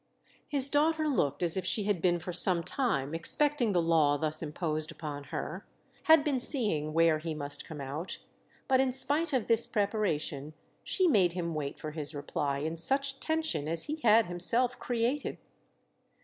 [0.47, 4.41] His daughter looked as if she had been for some time expecting the law thus
[4.41, 8.17] imposed upon her—had been seeing where he must come out;
[8.67, 13.19] but in spite of this preparation she made him wait for his reply in such
[13.19, 15.37] tension as he had himself created.